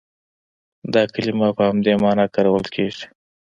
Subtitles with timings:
[0.93, 3.05] دا کلمه په همدې معنا کارول کېږي.